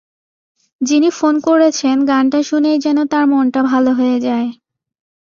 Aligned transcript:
যিনি 0.81 1.09
ফোন 1.09 1.35
করেছেন, 1.39 1.95
গানটা 2.05 2.39
শুনেই 2.43 2.77
যেন 2.79 2.97
তাঁর 3.05 3.25
মনটা 3.25 3.61
ভালো 3.63 3.91
হয়ে 3.93 4.17
যায়। 4.19 4.47